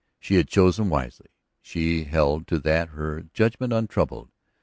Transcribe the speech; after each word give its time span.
She 0.19 0.33
had 0.33 0.47
chosen 0.47 0.89
wisely; 0.89 1.27
she 1.61 2.05
held 2.05 2.47
to 2.47 2.57
that, 2.57 2.89
her 2.89 3.21
judgment 3.21 3.71
untroubled. 3.71 4.31